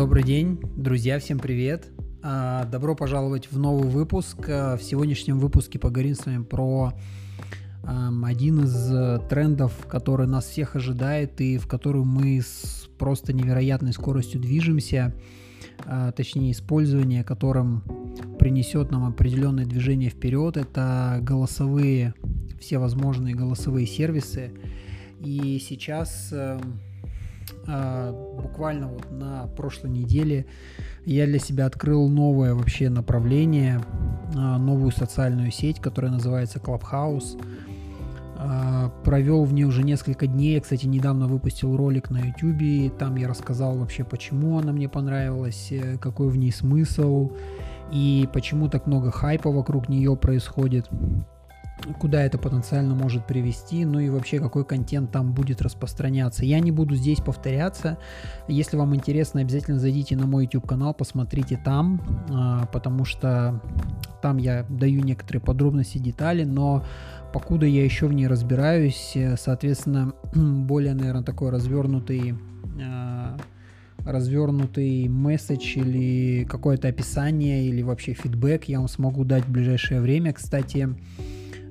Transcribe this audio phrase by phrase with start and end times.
[0.00, 1.88] Добрый день, друзья, всем привет.
[2.22, 4.38] А, добро пожаловать в новый выпуск.
[4.48, 6.94] А, в сегодняшнем выпуске поговорим с вами про
[7.84, 13.92] один из э, трендов, который нас всех ожидает и в который мы с просто невероятной
[13.92, 15.14] скоростью движемся,
[15.84, 17.82] а, точнее использование которым
[18.38, 20.56] принесет нам определенное движение вперед.
[20.56, 22.14] Это голосовые,
[22.58, 24.50] все возможные голосовые сервисы.
[25.20, 26.80] И сейчас эм,
[27.66, 30.46] буквально вот на прошлой неделе
[31.04, 33.80] я для себя открыл новое вообще направление,
[34.36, 37.40] а, новую социальную сеть, которая называется Clubhouse.
[38.42, 40.54] А, провел в ней уже несколько дней.
[40.54, 42.96] Я, кстати, недавно выпустил ролик на YouTube.
[42.98, 47.32] Там я рассказал вообще, почему она мне понравилась, э, какой в ней смысл
[47.92, 50.88] и почему так много хайпа вокруг нее происходит
[51.98, 56.44] куда это потенциально может привести, ну и вообще какой контент там будет распространяться.
[56.44, 57.98] Я не буду здесь повторяться.
[58.48, 63.60] Если вам интересно, обязательно зайдите на мой YouTube канал, посмотрите там, а, потому что
[64.22, 66.84] там я даю некоторые подробности, детали, но
[67.32, 72.34] покуда я еще в ней разбираюсь, э, соответственно, более, наверное, такой развернутый
[72.82, 73.36] а,
[74.04, 80.32] развернутый месседж или какое-то описание или вообще фидбэк я вам смогу дать в ближайшее время.
[80.32, 80.88] Кстати,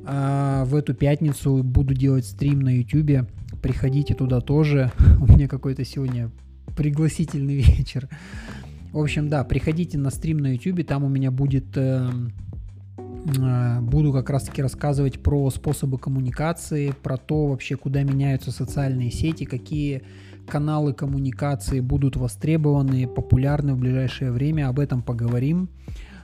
[0.05, 3.30] а в эту пятницу буду делать стрим на YouTube.
[3.61, 4.92] Приходите туда тоже.
[5.19, 6.31] У меня какой-то сегодня
[6.75, 8.08] пригласительный вечер.
[8.92, 10.86] В общем, да, приходите на стрим на YouTube.
[10.86, 11.75] Там у меня будет...
[11.75, 12.09] Э,
[13.38, 19.45] э, буду как раз-таки рассказывать про способы коммуникации, про то вообще, куда меняются социальные сети,
[19.45, 20.03] какие
[20.47, 24.67] каналы коммуникации будут востребованы, популярны в ближайшее время.
[24.70, 25.70] Об этом поговорим.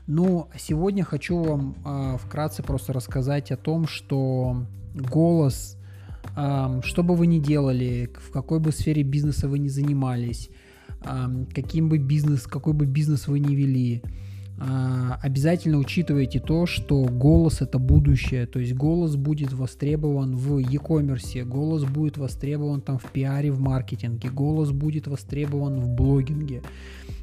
[0.08, 5.78] Ну, сегодня хочу вам э, вкратце просто рассказать о том, что голос,
[6.38, 10.52] э, что бы вы ни делали, в какой бы сфере бизнеса вы ни занимались,
[11.02, 14.03] э, каким бы бизнес, какой бы бизнес вы ни вели,
[14.58, 21.84] обязательно учитывайте то, что голос это будущее, то есть голос будет востребован в e-commerce, голос
[21.84, 26.62] будет востребован там в пиаре, в маркетинге, голос будет востребован в блогинге,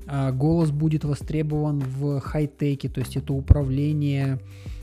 [0.06, 4.39] а, голос будет востребован в хай-теке, то есть это управление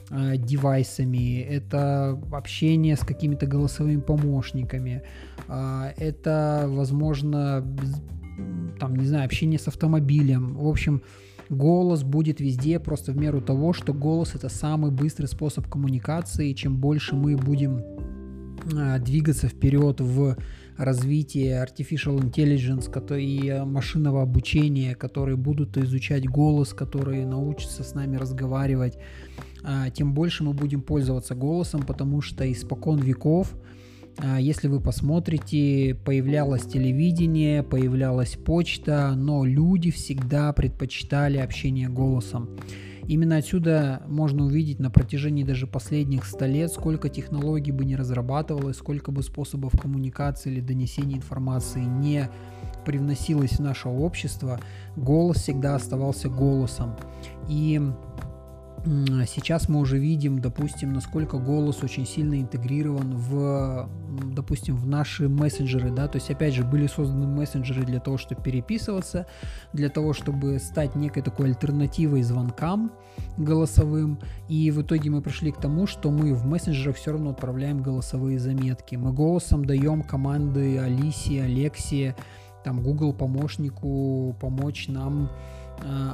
[0.10, 5.04] а, девайсами, это общение с какими-то голосовыми помощниками,
[5.48, 7.64] это, возможно,
[8.80, 11.02] там, не знаю, общение с автомобилем, в общем,
[11.50, 16.52] Голос будет везде просто в меру того, что голос это самый быстрый способ коммуникации.
[16.52, 17.84] И чем больше мы будем
[18.76, 20.38] а, двигаться вперед в
[20.78, 28.98] развитии artificial intelligence и машинного обучения, которые будут изучать голос, которые научатся с нами разговаривать,
[29.64, 33.56] а, тем больше мы будем пользоваться голосом, потому что испокон веков
[34.40, 42.50] если вы посмотрите, появлялось телевидение, появлялась почта, но люди всегда предпочитали общение голосом.
[43.10, 48.78] Именно отсюда можно увидеть на протяжении даже последних 100 лет, сколько технологий бы не разрабатывалось,
[48.78, 52.30] сколько бы способов коммуникации или донесения информации не
[52.86, 54.60] привносилось в наше общество,
[54.96, 56.96] голос всегда оставался голосом.
[57.48, 57.82] И
[58.86, 63.90] Сейчас мы уже видим, допустим, насколько голос очень сильно интегрирован в,
[64.34, 68.42] допустим, в наши мессенджеры, да, то есть, опять же, были созданы мессенджеры для того, чтобы
[68.42, 69.26] переписываться,
[69.74, 72.92] для того, чтобы стать некой такой альтернативой звонкам
[73.38, 77.82] голосовым, и в итоге мы пришли к тому, что мы в мессенджерах все равно отправляем
[77.82, 82.16] голосовые заметки, мы голосом даем команды Алисе, Алексе,
[82.64, 85.32] там, Google помощнику помочь нам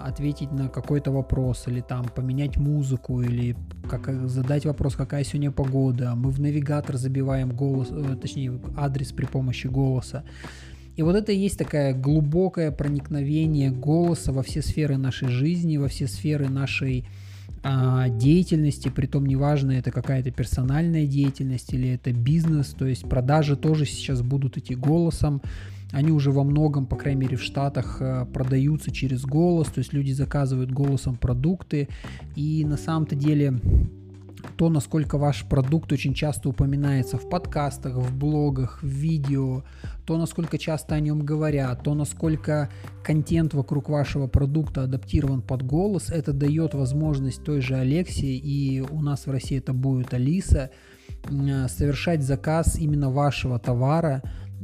[0.06, 3.56] ответить на какой-то вопрос, или там поменять музыку, или
[3.90, 6.16] как, задать вопрос, какая сегодня погода.
[6.16, 10.24] Мы в навигатор забиваем голос, э, точнее адрес при помощи голоса.
[10.96, 15.88] И вот это и есть такое глубокое проникновение голоса во все сферы нашей жизни, во
[15.88, 17.06] все сферы нашей
[17.64, 23.86] а, деятельности, притом неважно, это какая-то персональная деятельность или это бизнес, то есть продажи тоже
[23.86, 25.42] сейчас будут идти голосом,
[25.92, 29.94] они уже во многом, по крайней мере в Штатах, э, продаются через голос, то есть
[29.94, 31.88] люди заказывают голосом продукты,
[32.36, 33.60] и на самом-то деле
[34.58, 39.64] то, насколько ваш продукт очень часто упоминается в подкастах, в блогах, в видео,
[40.06, 42.70] то, насколько часто о нем говорят, то, насколько
[43.04, 49.02] контент вокруг вашего продукта адаптирован под голос, это дает возможность той же Алексе, и у
[49.02, 50.70] нас в России это будет Алиса,
[51.30, 54.22] э, совершать заказ именно вашего товара,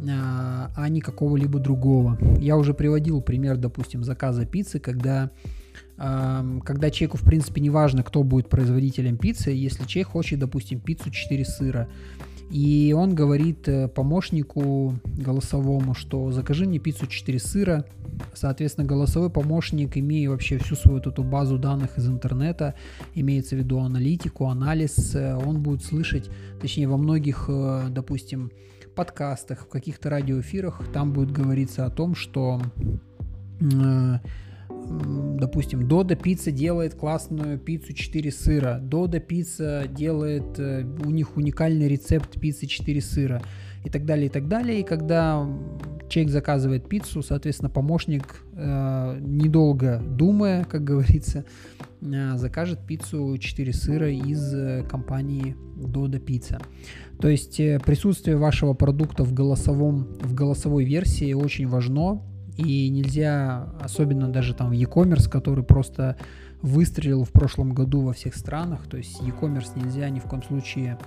[0.09, 2.17] а, а не какого-либо другого.
[2.39, 5.29] Я уже приводил пример, допустим, заказа пиццы, когда,
[5.97, 11.11] когда человеку, в принципе, не важно, кто будет производителем пиццы, если человек хочет, допустим, пиццу
[11.11, 11.87] 4 сыра,
[12.51, 17.85] И он говорит э, помощнику голосовому, что закажи мне пиццу 4 сыра.
[18.33, 22.75] Соответственно, голосовой помощник, имея вообще всю свою вот эту базу данных из интернета,
[23.15, 28.51] имеется в виду аналитику, анализ, э, он будет слышать, точнее во многих, э, допустим,
[28.95, 32.61] подкастах, в каких-то радиоэфирах, там будет говориться о том, что
[34.79, 41.87] допустим, Дода Пицца делает классную пиццу 4 сыра, Дода Пицца делает, э, у них уникальный
[41.87, 43.41] рецепт пиццы 4 сыра
[43.85, 44.81] и так далее, и так далее.
[44.81, 45.47] И когда
[46.09, 54.09] человек заказывает пиццу, соответственно, помощник, э, недолго думая, как говорится, э, закажет пиццу 4 сыра
[54.11, 56.59] из э, компании Дода Пицца.
[57.19, 62.21] То есть э, присутствие вашего продукта в, голосовом, в голосовой версии очень важно,
[62.57, 66.17] и нельзя, особенно даже там e-commerce, который просто
[66.61, 70.97] выстрелил в прошлом году во всех странах, то есть e-commerce нельзя ни в коем случае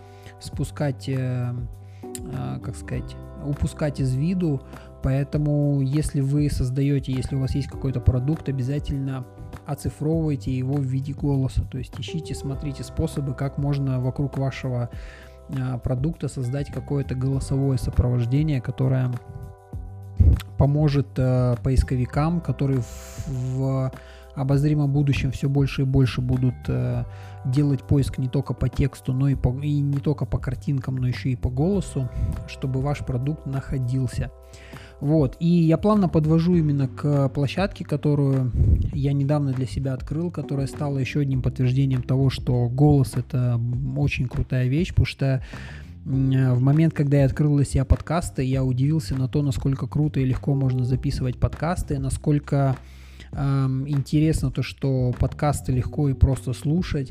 [0.40, 1.54] спускать, э,
[2.02, 4.62] э, как сказать, упускать из виду,
[5.02, 9.26] поэтому если вы создаете, если у вас есть какой-то продукт, обязательно
[9.66, 14.90] оцифровывайте его в виде голоса, то есть ищите, смотрите способы, как можно вокруг вашего
[15.48, 19.10] э, продукта создать какое-то голосовое сопровождение, которое
[20.58, 23.92] поможет э, поисковикам, которые в, в
[24.34, 27.04] обозримом будущем все больше и больше будут э,
[27.44, 31.08] делать поиск не только по тексту, но и, по, и не только по картинкам, но
[31.08, 32.08] еще и по голосу,
[32.46, 34.30] чтобы ваш продукт находился.
[35.00, 38.52] Вот, и я плавно подвожу именно к площадке, которую
[38.92, 43.60] я недавно для себя открыл, которая стала еще одним подтверждением того, что голос это
[43.96, 45.42] очень крутая вещь, потому что
[46.04, 50.24] в момент, когда я открыл для себя подкасты, я удивился на то, насколько круто и
[50.24, 52.76] легко можно записывать подкасты, насколько
[53.32, 57.08] эм, интересно то, что подкасты легко и просто слушать.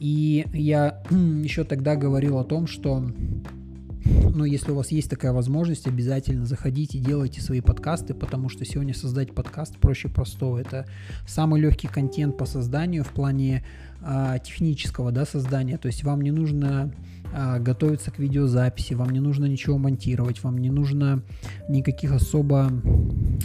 [0.00, 3.02] И я еще тогда говорил о том, что
[4.34, 8.94] ну, если у вас есть такая возможность, обязательно заходите, делайте свои подкасты, потому что сегодня
[8.94, 10.58] создать подкаст проще простого.
[10.58, 10.86] Это
[11.26, 13.64] самый легкий контент по созданию в плане
[14.02, 15.78] э, технического да, создания.
[15.78, 16.92] То есть вам не нужно
[17.32, 21.22] а, готовиться к видеозаписи, вам не нужно ничего монтировать, вам не нужно
[21.68, 22.70] никаких особо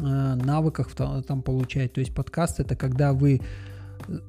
[0.02, 1.94] а, навыков там получать.
[1.94, 3.42] То есть подкаст это когда вы
[4.08, 4.20] э,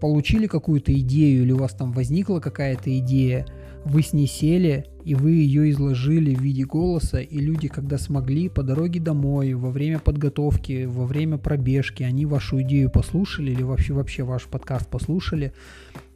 [0.00, 3.46] получили какую-то идею или у вас там возникла какая-то идея,
[3.86, 8.48] вы с ней сели, и вы ее изложили в виде голоса, и люди, когда смогли
[8.48, 13.92] по дороге домой, во время подготовки, во время пробежки, они вашу идею послушали или вообще,
[13.92, 15.52] вообще ваш подкаст послушали,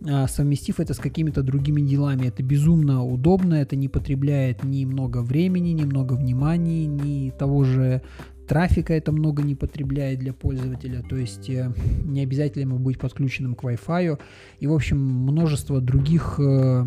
[0.04, 2.26] а, совместив это с какими-то другими делами.
[2.26, 8.02] Это безумно удобно, это не потребляет ни много времени, ни много внимания, ни того же
[8.48, 11.72] трафика это много не потребляет для пользователя, то есть э,
[12.02, 14.18] не обязательно ему быть подключенным к Wi-Fi,
[14.58, 16.84] и в общем множество других э,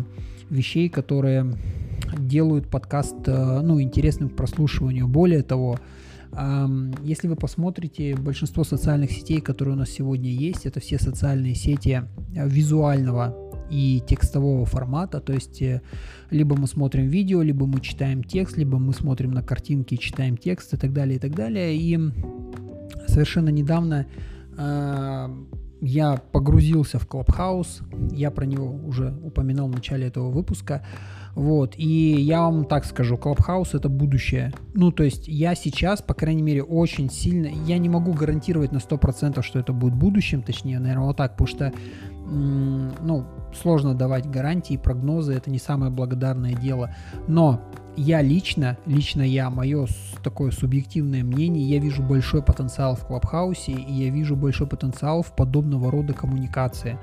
[0.50, 1.56] вещей, которые
[2.18, 5.08] делают подкаст э, ну, интересным к прослушиванию.
[5.08, 5.78] Более того,
[7.04, 12.02] если вы посмотрите, большинство социальных сетей, которые у нас сегодня есть, это все социальные сети
[12.34, 13.36] э, визуального
[13.70, 15.80] и текстового формата, то есть э,
[16.30, 20.36] либо мы смотрим видео, либо мы читаем текст, либо мы смотрим на картинки и читаем
[20.36, 21.76] текст и так далее, и так далее.
[21.76, 21.98] И
[23.06, 24.06] совершенно недавно
[25.84, 27.82] я погрузился в Clubhouse,
[28.12, 30.84] я про него уже упоминал в начале этого выпуска,
[31.34, 34.52] вот, и я вам так скажу, Clubhouse это будущее.
[34.72, 38.78] Ну, то есть я сейчас, по крайней мере, очень сильно, я не могу гарантировать на
[38.78, 41.72] 100%, что это будет будущим, точнее, наверное, вот так, потому что,
[42.26, 46.94] ну, сложно давать гарантии, прогнозы, это не самое благодарное дело,
[47.28, 47.60] но
[47.96, 49.86] я лично, лично я, мое
[50.22, 55.34] такое субъективное мнение, я вижу большой потенциал в Клабхаусе, и я вижу большой потенциал в
[55.36, 56.98] подобного рода коммуникации.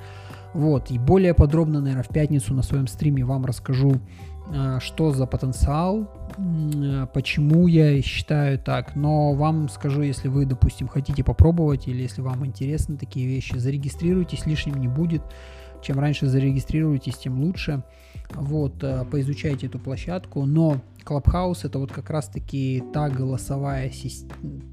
[0.54, 4.02] Вот, и более подробно, наверное, в пятницу на своем стриме вам расскажу,
[4.80, 8.96] что за потенциал, а, почему я считаю так.
[8.96, 14.46] Но вам скажу, если вы, допустим, хотите попробовать, или если вам интересны такие вещи, зарегистрируйтесь,
[14.46, 15.22] лишним не будет.
[15.82, 17.84] Чем раньше зарегистрируетесь, тем лучше.
[18.36, 20.46] Вот, э, поизучайте эту площадку.
[20.46, 23.92] Но Clubhouse это вот как раз-таки та голосовая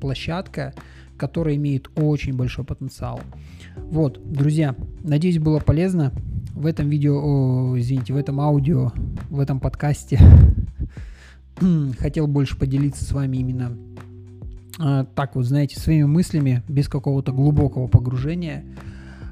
[0.01, 0.75] площадка,
[1.17, 3.21] которая имеет очень большой потенциал.
[3.77, 6.13] Вот, друзья, надеюсь, было полезно.
[6.59, 8.93] В этом видео, о, извините, в этом аудио,
[9.31, 10.19] в этом подкасте
[11.99, 13.77] хотел больше поделиться с вами именно
[14.81, 18.65] э, так вот, знаете, своими мыслями, без какого-то глубокого погружения–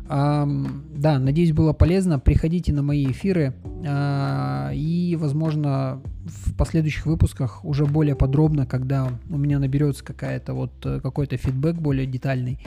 [0.09, 2.19] да, надеюсь, было полезно.
[2.19, 3.55] Приходите на мои эфиры
[3.87, 10.73] а, и, возможно, в последующих выпусках уже более подробно, когда у меня наберется какая-то вот
[10.85, 12.61] э, какой-то фидбэк более детальный,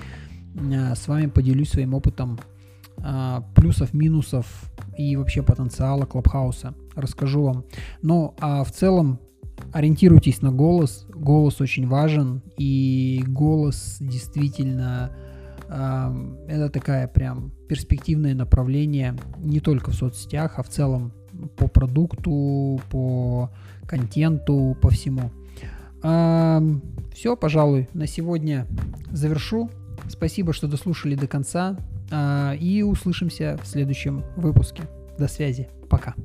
[0.56, 2.40] а, с вами поделюсь своим опытом
[3.56, 7.66] плюсов, минусов и вообще потенциала Клабхауса расскажу вам.
[8.02, 9.20] Но а в целом
[9.72, 11.06] ориентируйтесь на голос.
[11.10, 15.12] Голос очень важен, и голос действительно
[15.68, 21.14] э, это такая прям перспективное направление не только в соцсетях, а в целом
[21.58, 23.50] по продукту, по
[23.88, 25.32] контенту, по всему.
[26.04, 26.62] Э,
[27.14, 28.68] все, пожалуй, на сегодня
[29.12, 29.70] завершу.
[30.08, 31.78] Спасибо, что дослушали до конца.
[32.12, 34.84] Э, и услышимся в следующем выпуске.
[35.18, 35.68] До связи.
[35.90, 36.16] Пока.